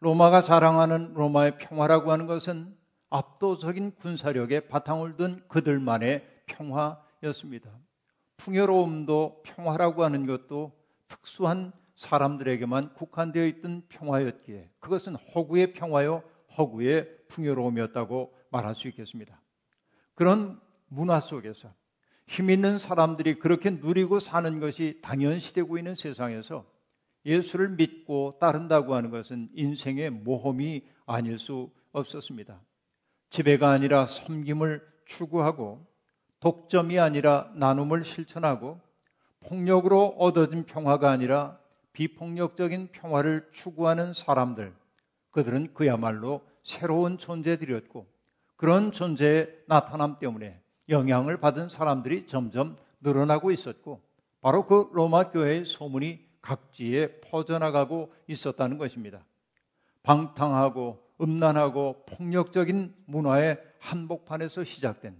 로마가 0.00 0.42
자랑하는 0.42 1.14
로마의 1.14 1.58
평화라고 1.58 2.12
하는 2.12 2.26
것은 2.26 2.76
압도적인 3.10 3.96
군사력에 3.96 4.68
바탕을 4.68 5.16
둔 5.16 5.42
그들만의 5.48 6.26
평화였습니다. 6.46 7.70
풍요로움도 8.36 9.42
평화라고 9.44 10.04
하는 10.04 10.26
것도 10.26 10.77
특수한 11.08 11.72
사람들에게만 11.96 12.94
국한되어 12.94 13.46
있던 13.46 13.82
평화였기에 13.88 14.70
그것은 14.78 15.16
허구의 15.16 15.72
평화요, 15.72 16.22
허구의 16.56 17.08
풍요로움이었다고 17.28 18.34
말할 18.50 18.74
수 18.74 18.88
있겠습니다. 18.88 19.40
그런 20.14 20.60
문화 20.88 21.20
속에서 21.20 21.72
힘 22.26 22.50
있는 22.50 22.78
사람들이 22.78 23.38
그렇게 23.38 23.70
누리고 23.70 24.20
사는 24.20 24.60
것이 24.60 25.00
당연시되고 25.02 25.78
있는 25.78 25.94
세상에서 25.94 26.64
예수를 27.24 27.70
믿고 27.70 28.38
따른다고 28.40 28.94
하는 28.94 29.10
것은 29.10 29.48
인생의 29.54 30.10
모험이 30.10 30.86
아닐 31.06 31.38
수 31.38 31.70
없었습니다. 31.92 32.60
지배가 33.30 33.70
아니라 33.70 34.06
섬김을 34.06 34.86
추구하고 35.06 35.86
독점이 36.40 36.98
아니라 36.98 37.50
나눔을 37.54 38.04
실천하고 38.04 38.80
폭력으로 39.40 40.14
얻어진 40.18 40.64
평화가 40.64 41.10
아니라 41.10 41.58
비폭력적인 41.92 42.88
평화를 42.92 43.48
추구하는 43.52 44.14
사람들, 44.14 44.74
그들은 45.30 45.74
그야말로 45.74 46.42
새로운 46.62 47.18
존재들이었고 47.18 48.06
그런 48.56 48.92
존재의 48.92 49.64
나타남 49.66 50.18
때문에 50.18 50.60
영향을 50.88 51.38
받은 51.38 51.68
사람들이 51.68 52.26
점점 52.26 52.76
늘어나고 53.00 53.50
있었고 53.50 54.00
바로 54.40 54.66
그 54.66 54.90
로마 54.92 55.30
교회의 55.30 55.64
소문이 55.64 56.26
각지에 56.40 57.20
퍼져나가고 57.20 58.12
있었다는 58.26 58.78
것입니다. 58.78 59.24
방탕하고 60.02 61.02
음란하고 61.20 62.04
폭력적인 62.06 62.94
문화의 63.06 63.60
한복판에서 63.80 64.64
시작된 64.64 65.16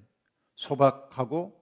소박하고 0.55 1.61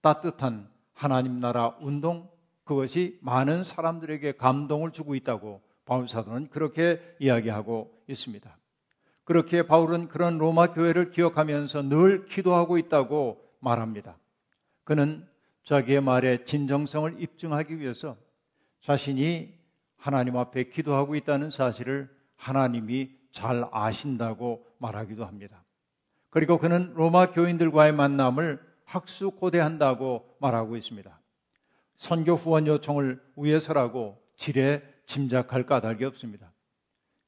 따뜻한 0.00 0.68
하나님 0.96 1.40
나라 1.40 1.76
운동 1.80 2.28
그것이 2.64 3.18
많은 3.20 3.64
사람들에게 3.64 4.32
감동을 4.32 4.90
주고 4.90 5.14
있다고 5.14 5.60
바울 5.84 6.08
사도는 6.08 6.48
그렇게 6.48 7.00
이야기하고 7.20 7.92
있습니다. 8.08 8.56
그렇게 9.22 9.66
바울은 9.66 10.08
그런 10.08 10.38
로마 10.38 10.72
교회를 10.72 11.10
기억하면서 11.10 11.82
늘 11.82 12.24
기도하고 12.24 12.78
있다고 12.78 13.40
말합니다. 13.60 14.16
그는 14.84 15.28
자기의 15.64 16.00
말의 16.00 16.46
진정성을 16.46 17.20
입증하기 17.20 17.78
위해서 17.78 18.16
자신이 18.80 19.54
하나님 19.96 20.36
앞에 20.36 20.70
기도하고 20.70 21.14
있다는 21.14 21.50
사실을 21.50 22.08
하나님이 22.36 23.10
잘 23.32 23.68
아신다고 23.70 24.66
말하기도 24.78 25.26
합니다. 25.26 25.62
그리고 26.30 26.58
그는 26.58 26.94
로마 26.94 27.32
교인들과의 27.32 27.92
만남을 27.92 28.60
학수고대한다고 28.86 30.36
말하고 30.40 30.76
있습니다. 30.76 31.20
선교 31.96 32.34
후원 32.34 32.66
요청을 32.66 33.22
위해서라고 33.36 34.22
지레 34.36 34.82
짐작할 35.06 35.64
까닭이 35.66 36.04
없습니다. 36.04 36.52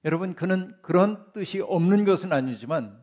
여러분, 0.05 0.35
그는 0.35 0.75
그런 0.83 1.33
뜻이 1.33 1.61
없는 1.61 2.05
것은 2.05 2.33
아니지만 2.33 2.99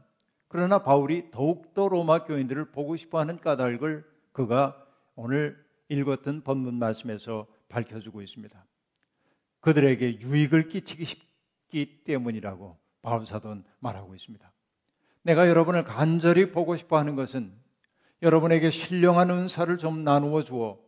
그러나 0.47 0.79
바울이 0.79 1.31
더욱더 1.31 1.87
로마 1.87 2.23
교인들을 2.23 2.71
보고 2.71 2.95
싶어 2.95 3.19
하는 3.19 3.39
까닭을 3.39 4.05
그가 4.31 4.81
오늘 5.15 5.63
읽었던 5.89 6.43
본문 6.43 6.75
말씀에서 6.75 7.47
밝혀주고 7.69 8.21
있습니다. 8.21 8.65
그들에게 9.59 10.21
유익을 10.21 10.67
끼치기 10.67 11.05
쉽기 11.05 12.03
때문이라고 12.03 12.77
바울 13.01 13.25
사도는 13.25 13.63
말하고 13.79 14.15
있습니다. 14.15 14.51
내가 15.23 15.49
여러분을 15.49 15.83
간절히 15.83 16.51
보고 16.51 16.75
싶어 16.75 16.97
하는 16.97 17.15
것은 17.15 17.51
여러분에게 18.25 18.71
신령한 18.71 19.29
은사를 19.29 19.77
좀 19.77 20.03
나누어 20.03 20.41
주어 20.41 20.79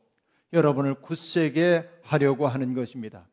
여러분을 0.54 0.96
굳세게 0.96 1.88
하려고 2.02 2.48
하는 2.48 2.74
것입니다. 2.74 3.28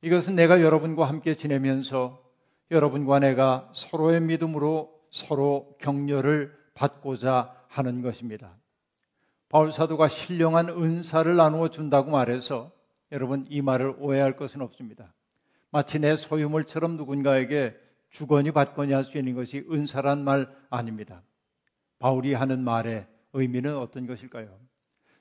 이것은 0.00 0.36
내가 0.36 0.62
여러분과 0.62 1.04
함께 1.04 1.34
지내면서 1.34 2.24
여러분과 2.70 3.18
내가 3.18 3.68
서로의 3.74 4.22
믿음으로 4.22 4.90
서로 5.10 5.76
격려를 5.78 6.56
받고자 6.72 7.54
하는 7.68 8.00
것입니다. 8.00 8.56
바울 9.50 9.70
사도가 9.70 10.08
신령한 10.08 10.70
은사를 10.70 11.36
나누어 11.36 11.68
준다고 11.68 12.10
말해서 12.10 12.72
여러분 13.12 13.44
이 13.50 13.60
말을 13.60 13.96
오해할 13.98 14.36
것은 14.38 14.62
없습니다. 14.62 15.12
마치 15.70 15.98
내 15.98 16.16
소유물처럼 16.16 16.96
누군가에게 16.96 17.76
주거니 18.08 18.52
받거니 18.52 18.94
할 18.94 19.04
수 19.04 19.18
있는 19.18 19.34
것이 19.34 19.62
은사란 19.70 20.24
말 20.24 20.48
아닙니다. 20.70 21.22
바울이 21.98 22.32
하는 22.32 22.64
말의 22.64 23.06
의미는 23.36 23.76
어떤 23.76 24.06
것일까요? 24.06 24.58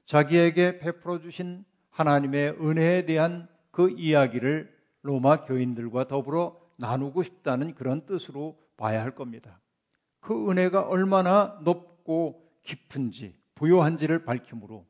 자기에게 0.05 0.79
베풀어 0.79 1.19
주신 1.19 1.65
하나님의 1.89 2.57
은혜에 2.61 3.05
대한 3.05 3.47
그 3.71 3.89
이야기를 3.89 4.73
로마 5.01 5.43
교인들과 5.43 6.07
더불어 6.07 6.59
나누고 6.77 7.23
싶다는 7.23 7.75
그런 7.75 8.05
뜻으로 8.05 8.57
봐야 8.77 9.01
할 9.01 9.11
겁니다. 9.11 9.59
그 10.19 10.49
은혜가 10.49 10.81
얼마나 10.81 11.59
높고 11.63 12.41
깊은지, 12.63 13.35
부요한지를 13.55 14.25
밝히므로 14.25 14.85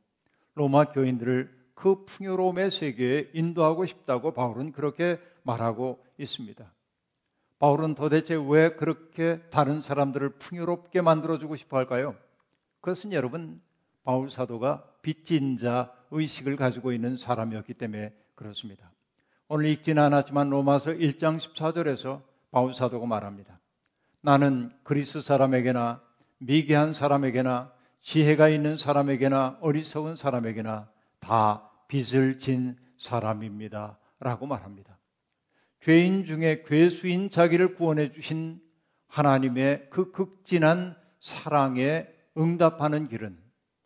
로마 0.54 0.86
교인들을 0.86 1.54
그 1.74 2.06
풍요로움의 2.06 2.72
세계에 2.72 3.30
인도하고 3.34 3.86
싶다고 3.86 4.34
바울은 4.34 4.72
그렇게 4.72 5.20
말하고 5.44 6.04
있습니다. 6.18 6.74
바울은 7.60 7.96
도대체 7.96 8.36
왜 8.36 8.76
그렇게 8.76 9.42
다른 9.50 9.82
사람들을 9.82 10.30
풍요롭게 10.40 11.02
만들어주고 11.02 11.56
싶어 11.56 11.78
할까요? 11.78 12.16
그것은 12.86 13.14
여러분, 13.14 13.60
바울 14.04 14.30
사도가 14.30 14.88
빚진 15.02 15.58
자 15.58 15.92
의식을 16.12 16.56
가지고 16.56 16.92
있는 16.92 17.18
사람이었기 17.18 17.74
때문에 17.74 18.14
그렇습니다. 18.36 18.92
오늘 19.48 19.66
읽지는 19.66 20.04
않았지만 20.04 20.52
로마서 20.52 20.92
1장 20.92 21.40
14절에서 21.40 22.22
바울 22.52 22.76
사도가 22.76 23.08
말합니다. 23.08 23.60
나는 24.22 24.72
그리스 24.84 25.24
사람에게나 25.24 26.00
미개한 26.38 26.94
사람에게나 26.94 27.74
지혜가 28.02 28.50
있는 28.50 28.78
사람에게나 28.78 29.58
어리석은 29.62 30.16
사람에게나 30.16 30.88
다 31.20 31.72
빚을 31.88 32.38
진 32.38 32.78
사람입니다. 33.00 33.98
라고 34.20 34.46
말합니다. 34.46 35.00
죄인 35.82 36.24
중에 36.26 36.62
괴수인 36.68 37.32
자기를 37.32 37.74
구원해 37.74 38.12
주신 38.12 38.62
하나님의 39.08 39.88
그 39.90 40.12
극진한 40.12 40.96
사랑에 41.20 42.14
응답하는 42.38 43.08
길은 43.08 43.38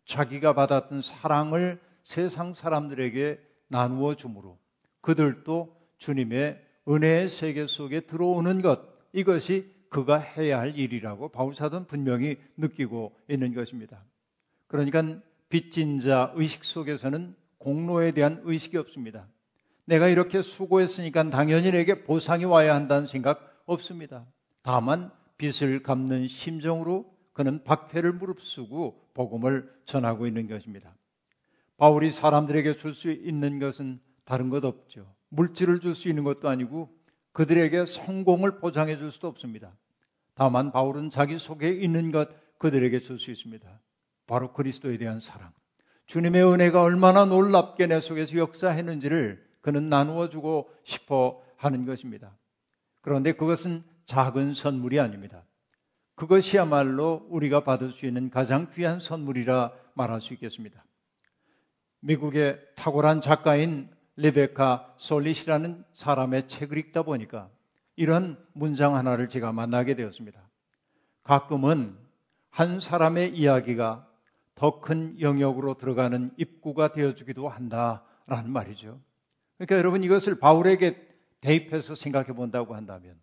자기가 0.06 0.54
받았던 0.54 1.02
사랑을 1.02 1.80
세상 2.04 2.54
사람들에게 2.54 3.40
나누어 3.68 4.14
주므로 4.14 4.58
그들도 5.00 5.76
주님의 5.98 6.60
은혜의 6.88 7.28
세계 7.28 7.66
속에 7.66 8.00
들어오는 8.00 8.62
것 8.62 8.80
이것이 9.12 9.70
그가 9.88 10.18
해야 10.18 10.58
할 10.58 10.76
일이라고 10.76 11.28
바울사도는 11.28 11.86
분명히 11.86 12.38
느끼고 12.56 13.16
있는 13.28 13.54
것입니다. 13.54 14.02
그러니까 14.66 15.20
빚진 15.48 16.00
자 16.00 16.32
의식 16.34 16.64
속에서는 16.64 17.34
공로에 17.58 18.12
대한 18.12 18.40
의식이 18.44 18.76
없습니다. 18.78 19.26
내가 19.84 20.08
이렇게 20.08 20.42
수고했으니까 20.42 21.28
당연히 21.30 21.72
내게 21.72 22.04
보상이 22.04 22.44
와야 22.44 22.74
한다는 22.74 23.06
생각 23.06 23.62
없습니다. 23.66 24.24
다만 24.62 25.10
빚을 25.36 25.82
갚는 25.82 26.28
심정으로 26.28 27.12
그는 27.32 27.64
박해를 27.64 28.12
무릅쓰고 28.12 29.10
복음을 29.14 29.72
전하고 29.84 30.26
있는 30.26 30.48
것입니다. 30.48 30.94
바울이 31.76 32.10
사람들에게 32.10 32.76
줄 32.76 32.94
수 32.94 33.10
있는 33.10 33.58
것은 33.58 34.00
다른 34.24 34.50
것 34.50 34.64
없죠. 34.64 35.14
물질을 35.30 35.80
줄 35.80 35.94
수 35.94 36.08
있는 36.08 36.24
것도 36.24 36.48
아니고 36.48 36.90
그들에게 37.32 37.86
성공을 37.86 38.58
보장해 38.58 38.96
줄 38.98 39.12
수도 39.12 39.28
없습니다. 39.28 39.72
다만 40.34 40.72
바울은 40.72 41.10
자기 41.10 41.38
속에 41.38 41.70
있는 41.70 42.10
것 42.10 42.28
그들에게 42.58 43.00
줄 43.00 43.18
수 43.18 43.30
있습니다. 43.30 43.80
바로 44.26 44.52
그리스도에 44.52 44.98
대한 44.98 45.20
사랑. 45.20 45.52
주님의 46.06 46.44
은혜가 46.44 46.82
얼마나 46.82 47.24
놀랍게 47.24 47.86
내 47.86 48.00
속에서 48.00 48.36
역사했는지를 48.36 49.48
그는 49.60 49.88
나누어 49.88 50.28
주고 50.28 50.70
싶어 50.84 51.42
하는 51.56 51.84
것입니다. 51.86 52.36
그런데 53.00 53.32
그것은 53.32 53.84
작은 54.06 54.54
선물이 54.54 54.98
아닙니다. 54.98 55.44
그것이야말로 56.20 57.26
우리가 57.30 57.64
받을 57.64 57.92
수 57.92 58.04
있는 58.04 58.28
가장 58.28 58.70
귀한 58.74 59.00
선물이라 59.00 59.72
말할 59.94 60.20
수 60.20 60.34
있겠습니다. 60.34 60.84
미국의 62.00 62.60
탁월한 62.76 63.22
작가인 63.22 63.88
레베카 64.16 64.96
솔릿이라는 64.98 65.82
사람의 65.94 66.48
책을 66.48 66.76
읽다 66.76 67.04
보니까 67.04 67.48
이런 67.96 68.36
문장 68.52 68.96
하나를 68.96 69.30
제가 69.30 69.52
만나게 69.52 69.94
되었습니다. 69.94 70.46
가끔은 71.22 71.96
한 72.50 72.80
사람의 72.80 73.34
이야기가 73.34 74.06
더 74.56 74.82
큰 74.82 75.18
영역으로 75.22 75.78
들어가는 75.78 76.32
입구가 76.36 76.92
되어주기도 76.92 77.48
한다라는 77.48 78.50
말이죠. 78.50 79.00
그러니까 79.56 79.78
여러분 79.78 80.04
이것을 80.04 80.38
바울에게 80.38 81.00
대입해서 81.40 81.94
생각해 81.94 82.34
본다고 82.34 82.74
한다면 82.74 83.18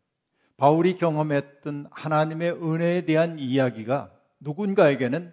바울이 0.58 0.98
경험했던 0.98 1.88
하나님의 1.92 2.52
은혜에 2.52 3.02
대한 3.02 3.38
이야기가 3.40 4.12
누군가에게는 4.40 5.32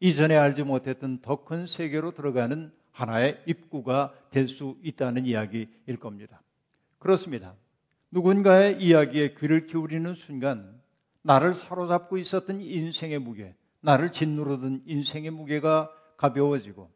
이전에 0.00 0.36
알지 0.36 0.62
못했던 0.62 1.20
더 1.20 1.44
큰 1.44 1.66
세계로 1.66 2.12
들어가는 2.12 2.70
하나의 2.92 3.42
입구가 3.46 4.12
될 4.30 4.48
수 4.48 4.76
있다는 4.82 5.24
이야기일 5.24 5.98
겁니다. 5.98 6.42
그렇습니다. 6.98 7.54
누군가의 8.10 8.80
이야기에 8.82 9.34
귀를 9.34 9.66
기울이는 9.66 10.14
순간 10.14 10.80
나를 11.22 11.54
사로잡고 11.54 12.18
있었던 12.18 12.60
인생의 12.60 13.18
무게, 13.18 13.54
나를 13.80 14.12
짓누르던 14.12 14.82
인생의 14.86 15.30
무게가 15.30 15.90
가벼워지고 16.16 16.90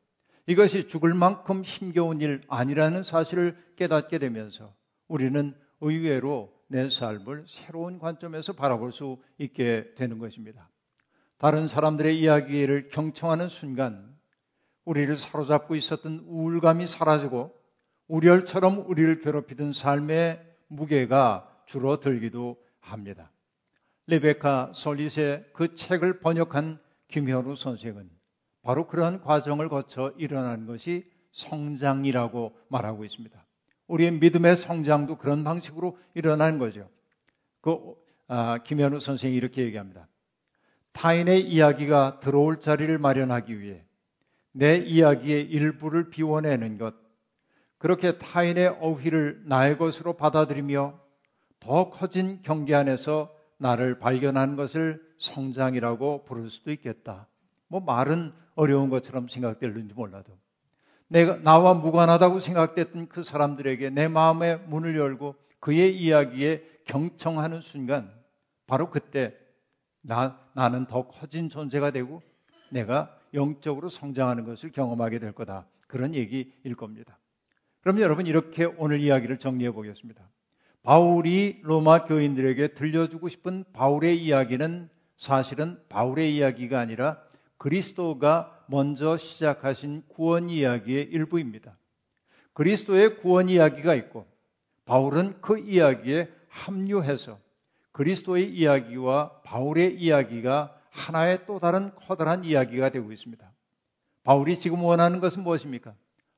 이것이 0.46 0.88
죽을 0.88 1.14
만큼 1.14 1.62
힘겨운 1.62 2.20
일 2.20 2.42
아니라는 2.48 3.02
사실을 3.04 3.56
깨닫게 3.76 4.18
되면서 4.18 4.74
우리는 5.08 5.54
의외로 5.80 6.51
내 6.72 6.88
삶을 6.88 7.44
새로운 7.46 7.98
관점에서 7.98 8.54
바라볼 8.54 8.92
수 8.92 9.18
있게 9.36 9.92
되는 9.94 10.18
것입니다. 10.18 10.70
다른 11.36 11.68
사람들의 11.68 12.18
이야기를 12.18 12.88
경청하는 12.88 13.48
순간 13.48 14.16
우리를 14.86 15.14
사로잡고 15.18 15.76
있었던 15.76 16.24
우울감이 16.26 16.86
사라지고 16.86 17.54
우열처럼 18.08 18.86
우리를 18.88 19.20
괴롭히던 19.20 19.74
삶의 19.74 20.42
무게가 20.68 21.46
줄어들기도 21.66 22.56
합니다. 22.80 23.30
레베카 24.06 24.72
솔릿의 24.74 25.50
그 25.52 25.74
책을 25.74 26.20
번역한 26.20 26.80
김현우 27.08 27.54
선생은 27.54 28.08
바로 28.62 28.86
그러한 28.86 29.20
과정을 29.20 29.68
거쳐 29.68 30.14
일어나는 30.16 30.66
것이 30.66 31.04
성장이라고 31.32 32.56
말하고 32.68 33.04
있습니다. 33.04 33.44
우리의 33.86 34.12
믿음의 34.12 34.56
성장도 34.56 35.18
그런 35.18 35.44
방식으로 35.44 35.98
일어나는 36.14 36.58
거죠. 36.58 36.88
그 37.60 37.94
아, 38.28 38.58
김현우 38.58 39.00
선생이 39.00 39.34
이렇게 39.34 39.62
얘기합니다. 39.62 40.08
타인의 40.92 41.40
이야기가 41.40 42.20
들어올 42.20 42.60
자리를 42.60 42.96
마련하기 42.98 43.60
위해 43.60 43.84
내 44.52 44.76
이야기의 44.76 45.44
일부를 45.44 46.10
비워내는 46.10 46.78
것, 46.78 46.94
그렇게 47.78 48.18
타인의 48.18 48.68
어휘를 48.80 49.42
나의 49.46 49.78
것으로 49.78 50.14
받아들이며 50.14 51.00
더 51.58 51.90
커진 51.90 52.40
경계 52.42 52.74
안에서 52.74 53.34
나를 53.58 53.98
발견하는 53.98 54.56
것을 54.56 55.02
성장이라고 55.18 56.24
부를 56.24 56.50
수도 56.50 56.70
있겠다. 56.72 57.28
뭐 57.68 57.80
말은 57.80 58.32
어려운 58.54 58.90
것처럼 58.90 59.28
생각될는지 59.28 59.94
몰라도 59.94 60.36
내가 61.12 61.36
나와 61.42 61.74
무관하다고 61.74 62.40
생각됐던 62.40 63.08
그 63.08 63.22
사람들에게 63.22 63.90
내 63.90 64.08
마음의 64.08 64.62
문을 64.66 64.96
열고 64.96 65.34
그의 65.60 65.94
이야기에 65.94 66.64
경청하는 66.86 67.60
순간 67.60 68.10
바로 68.66 68.88
그때 68.88 69.36
나, 70.00 70.40
나는 70.54 70.86
더 70.86 71.06
커진 71.08 71.50
존재가 71.50 71.90
되고 71.90 72.22
내가 72.70 73.14
영적으로 73.34 73.90
성장하는 73.90 74.46
것을 74.46 74.72
경험하게 74.72 75.18
될 75.18 75.32
거다. 75.32 75.66
그런 75.86 76.14
얘기일 76.14 76.74
겁니다. 76.76 77.18
그럼 77.82 78.00
여러분 78.00 78.26
이렇게 78.26 78.64
오늘 78.64 78.98
이야기를 79.00 79.38
정리해 79.38 79.70
보겠습니다. 79.70 80.26
바울이 80.82 81.60
로마 81.62 82.04
교인들에게 82.04 82.68
들려주고 82.68 83.28
싶은 83.28 83.64
바울의 83.74 84.16
이야기는 84.16 84.88
사실은 85.18 85.78
바울의 85.90 86.34
이야기가 86.34 86.80
아니라 86.80 87.20
그리스도가 87.58 88.61
먼저 88.72 89.18
시작하신 89.18 90.02
구원 90.08 90.48
이야기의 90.48 91.04
일부입니다. 91.04 91.76
그리스도의 92.54 93.18
구원 93.18 93.50
이야기가 93.50 93.94
있고 93.96 94.26
바울은 94.86 95.42
그 95.42 95.58
이야기에 95.58 96.32
합류해서 96.48 97.38
그리스도의 97.92 98.50
이야기와 98.50 99.42
바울의 99.44 99.96
이야기가 100.00 100.74
하나의 100.88 101.40
또 101.46 101.58
다른 101.58 101.94
커다란 101.96 102.44
이야기가 102.44 102.88
되고 102.88 103.12
있습니다. 103.12 103.46
바울이 104.24 104.58
지금 104.58 104.82
원하는 104.82 105.20
것은 105.20 105.42
무엇입니까? 105.42 105.94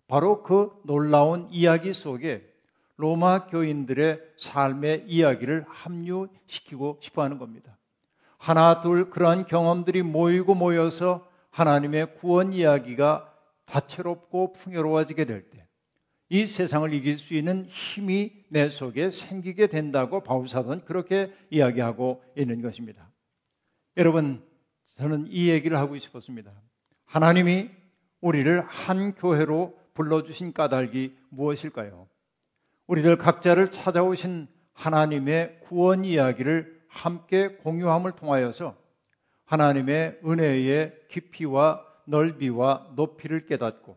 바로 0.08 0.42
그 0.42 0.72
놀라운 0.82 1.46
이야기 1.52 1.94
속에 1.94 2.52
로마 2.96 3.46
교인들의 3.46 4.20
삶의 4.38 5.04
이야기를 5.06 5.66
합류시키고 5.68 6.98
싶어 7.00 7.22
하는 7.22 7.38
겁니다. 7.38 7.76
하나, 8.38 8.80
둘, 8.80 9.08
그러한 9.08 9.46
경험들이 9.46 10.02
모이고 10.02 10.56
모여서 10.56 11.32
하나님의 11.54 12.16
구원 12.16 12.52
이야기가 12.52 13.32
다채롭고 13.66 14.54
풍요로워지게 14.54 15.24
될 15.24 15.48
때, 15.50 15.64
이 16.28 16.48
세상을 16.48 16.92
이길 16.92 17.20
수 17.20 17.34
있는 17.34 17.66
힘이 17.66 18.32
내 18.48 18.68
속에 18.68 19.12
생기게 19.12 19.68
된다고 19.68 20.20
바울사도는 20.20 20.84
그렇게 20.84 21.32
이야기하고 21.50 22.24
있는 22.36 22.60
것입니다. 22.60 23.08
여러분, 23.96 24.42
저는 24.96 25.28
이 25.28 25.48
얘기를 25.48 25.78
하고 25.78 25.96
싶었습니다. 25.96 26.50
하나님이 27.04 27.70
우리를 28.20 28.60
한 28.62 29.14
교회로 29.14 29.78
불러주신 29.94 30.54
까닭이 30.54 31.16
무엇일까요? 31.28 32.08
우리들 32.88 33.16
각자를 33.16 33.70
찾아오신 33.70 34.48
하나님의 34.72 35.60
구원 35.60 36.04
이야기를 36.04 36.82
함께 36.88 37.48
공유함을 37.48 38.12
통하여서 38.12 38.76
하나님의 39.46 40.20
은혜의 40.24 40.94
깊이와 41.08 41.84
넓이와 42.06 42.88
높이를 42.94 43.46
깨닫고 43.46 43.96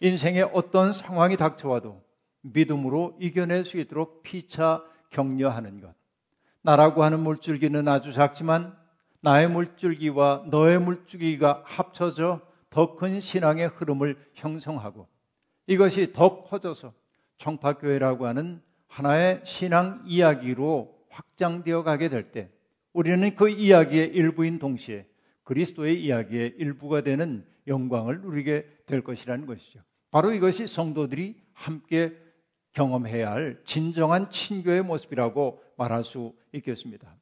인생의 0.00 0.50
어떤 0.52 0.92
상황이 0.92 1.36
닥쳐와도 1.36 2.02
믿음으로 2.42 3.16
이겨낼 3.20 3.64
수 3.64 3.78
있도록 3.78 4.22
피차 4.22 4.84
격려하는 5.10 5.80
것. 5.80 5.94
나라고 6.62 7.02
하는 7.04 7.20
물줄기는 7.20 7.86
아주 7.88 8.12
작지만 8.12 8.76
나의 9.20 9.48
물줄기와 9.48 10.44
너의 10.48 10.80
물줄기가 10.80 11.62
합쳐져 11.64 12.40
더 12.70 12.96
큰 12.96 13.20
신앙의 13.20 13.68
흐름을 13.68 14.18
형성하고 14.34 15.08
이것이 15.66 16.12
더 16.12 16.42
커져서 16.42 16.92
청파교회라고 17.38 18.26
하는 18.26 18.62
하나의 18.88 19.40
신앙 19.44 20.02
이야기로 20.06 20.94
확장되어 21.08 21.82
가게 21.82 22.08
될 22.08 22.32
때 22.32 22.50
우리는 22.96 23.36
그 23.36 23.50
이야기의 23.50 24.08
일부인 24.14 24.58
동시에 24.58 25.06
그리스도의 25.44 26.02
이야기의 26.02 26.54
일부가 26.56 27.02
되는 27.02 27.44
영광을 27.66 28.22
누리게 28.22 28.66
될 28.86 29.02
것이라는 29.02 29.44
것이죠. 29.44 29.80
바로 30.10 30.32
이것이 30.32 30.66
성도들이 30.66 31.36
함께 31.52 32.16
경험해야 32.72 33.32
할 33.32 33.60
진정한 33.64 34.30
친교의 34.30 34.82
모습이라고 34.82 35.62
말할 35.76 36.04
수 36.04 36.32
있겠습니다. 36.52 37.14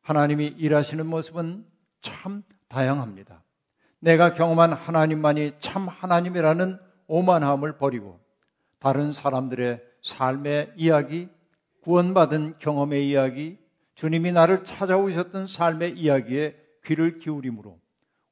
하나님이 0.00 0.56
일하시는 0.58 1.06
모습은 1.06 1.66
참 2.00 2.42
다양합니다. 2.66 3.44
내가 4.00 4.32
경험한 4.32 4.72
하나님만이 4.72 5.52
참 5.60 5.86
하나님이라는 5.86 6.80
오만함을 7.06 7.78
버리고 7.78 8.18
다른 8.80 9.12
사람들의 9.12 9.80
삶의 10.02 10.72
이야기, 10.76 11.28
구원받은 11.82 12.54
경험의 12.58 13.08
이야기, 13.08 13.61
주님이 13.94 14.32
나를 14.32 14.64
찾아오셨던 14.64 15.46
삶의 15.46 15.98
이야기에 15.98 16.56
귀를 16.84 17.18
기울임으로 17.18 17.78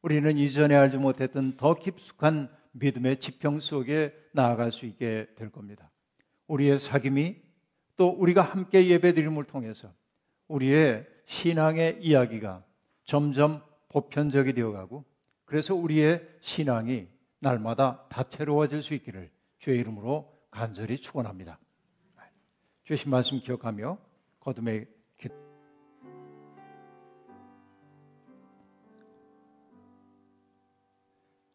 우리는 0.03 0.37
이전에 0.37 0.75
알지 0.75 0.97
못했던 0.97 1.57
더 1.57 1.75
깊숙한 1.75 2.51
믿음의 2.73 3.21
지평 3.21 3.61
속에 3.61 4.15
나아갈 4.33 4.73
수 4.73 4.87
있게 4.87 5.29
될 5.37 5.51
겁니다. 5.51 5.91
우리의 6.47 6.79
사귐이 6.79 7.37
또 7.97 8.09
우리가 8.09 8.43
함께 8.43 8.87
예배드림을 8.87 9.45
통해서 9.45 9.93
우리의 10.49 11.07
신앙의 11.27 11.99
이야기가 12.01 12.65
점점 13.05 13.63
보편적이 13.89 14.55
되어가고 14.55 15.05
그래서 15.45 15.75
우리의 15.75 16.27
신앙이 16.41 17.09
날마다 17.41 18.07
다채로워질 18.09 18.83
수 18.83 18.95
있기를 18.95 19.31
주의 19.59 19.79
이름으로 19.81 20.33
간절히 20.51 20.97
축원합니다. 20.97 21.59
주신 22.85 23.11
말씀 23.11 23.39
기억하며 23.39 23.99
거듭의 24.41 24.89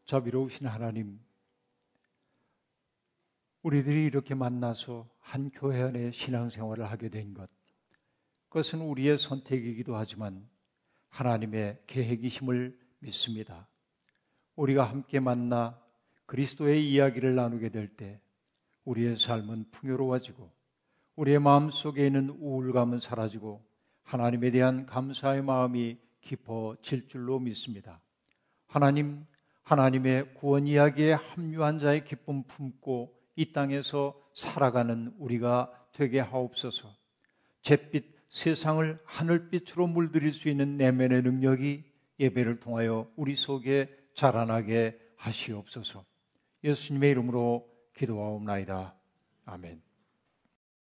자비로우신 0.06 0.68
하나님, 0.68 1.20
우리들이 3.64 4.06
이렇게 4.06 4.36
만나서 4.36 5.08
한 5.20 5.50
교회 5.50 5.82
안에 5.82 6.12
신앙생활을 6.12 6.90
하게 6.90 7.10
된 7.10 7.34
것, 7.34 7.50
그것은 8.50 8.82
우리의 8.82 9.18
선택이기도 9.18 9.96
하지만 9.96 10.48
하나님의 11.10 11.82
계획이심을 11.88 12.78
믿습니다. 13.00 13.68
우리가 14.56 14.84
함께 14.84 15.20
만나 15.20 15.82
그리스도의 16.26 16.88
이야기를 16.90 17.36
나누게 17.36 17.70
될 17.70 17.96
때 17.96 18.20
우리의 18.86 19.18
삶은 19.18 19.72
풍요로워지고 19.72 20.52
우리의 21.16 21.40
마음 21.40 21.70
속에 21.70 22.06
있는 22.06 22.30
우울감은 22.30 23.00
사라지고 23.00 23.66
하나님에 24.04 24.52
대한 24.52 24.86
감사의 24.86 25.42
마음이 25.42 25.98
깊어질 26.22 27.08
줄로 27.08 27.40
믿습니다. 27.40 28.00
하나님, 28.68 29.26
하나님의 29.66 30.36
구원 30.36 30.68
이야기에 30.68 31.14
합류한 31.14 31.80
자의 31.80 32.06
기쁨 32.06 32.44
품고 32.44 33.14
이 33.36 33.52
땅에서 33.52 34.20
살아가는 34.36 35.14
우리가 35.18 35.72
되게 35.92 36.20
하옵소서. 36.20 36.96
잿빛 37.62 38.16
세상을 38.30 39.00
하늘빛으로 39.06 39.88
물들일 39.88 40.34
수 40.34 40.50
있는 40.50 40.78
내면의 40.78 41.24
능력이 41.24 41.84
예배를 42.20 42.60
통하여 42.60 43.10
우리 43.16 43.36
속에 43.36 43.90
자라나게 44.14 45.00
하시옵소서. 45.18 46.06
예수님의 46.64 47.12
이름으로 47.12 47.68
기도하옵나이다. 47.96 48.94
아멘. 49.46 49.95